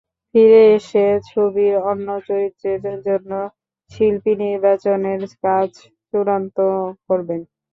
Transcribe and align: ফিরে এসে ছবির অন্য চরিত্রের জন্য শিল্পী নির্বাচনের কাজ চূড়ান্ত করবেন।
ফিরে 0.35 0.61
এসে 0.75 1.01
ছবির 1.29 1.73
অন্য 1.91 2.07
চরিত্রের 2.27 2.79
জন্য 3.07 3.31
শিল্পী 3.91 4.33
নির্বাচনের 4.43 5.21
কাজ 5.43 5.69
চূড়ান্ত 6.09 6.57
করবেন। 7.07 7.41